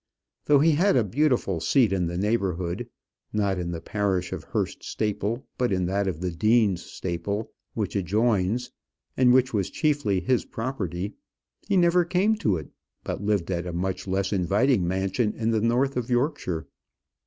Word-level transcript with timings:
Though 0.45 0.61
he 0.61 0.71
had 0.71 0.95
a 0.97 1.03
beautiful 1.03 1.59
seat 1.59 1.93
in 1.93 2.07
the 2.07 2.17
neighbourhood 2.17 2.89
not 3.31 3.59
in 3.59 3.69
the 3.69 3.79
parish 3.79 4.33
of 4.33 4.45
Hurst 4.45 4.81
Staple, 4.81 5.45
but 5.59 5.71
in 5.71 5.85
that 5.85 6.07
of 6.07 6.21
Deans 6.39 6.81
Staple, 6.83 7.51
which 7.75 7.95
adjoins, 7.95 8.71
and 9.15 9.31
which 9.31 9.53
was 9.53 9.69
chiefly 9.69 10.19
his 10.19 10.43
property 10.43 11.13
he 11.67 11.77
never 11.77 12.03
came 12.03 12.33
to 12.37 12.57
it, 12.57 12.71
but 13.03 13.21
lived 13.21 13.51
at 13.51 13.67
a 13.67 13.73
much 13.73 14.07
less 14.07 14.33
inviting 14.33 14.87
mansion 14.87 15.35
in 15.35 15.51
the 15.51 15.61
north 15.61 15.95
of 15.95 16.09
Yorkshire. 16.09 16.65